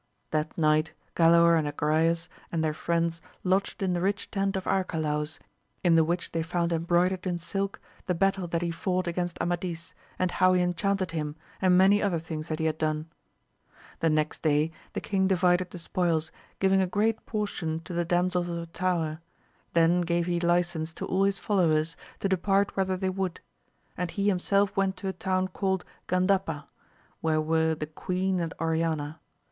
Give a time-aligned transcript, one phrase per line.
[0.31, 5.37] That night Galaor and Agrayes and their friends lodged in the rich tent of Arcalaus,
[5.83, 9.39] in the which they found em broidered in silk the battle that he fought against
[9.39, 13.11] Amadis, and how he enchanted him, and many other things that he had done.
[13.99, 18.31] The next day the king divided the spoils, giving a great portion to the dam
[18.31, 19.19] sels of the tower;
[19.75, 23.39] then gave he licence to all his followers to depart whether they would,
[23.95, 24.59] and he 220 AMADIS OF GAUL.
[24.59, 26.65] himself went to a town called Gandapa,
[27.19, 29.19] where were the queen and Oriana.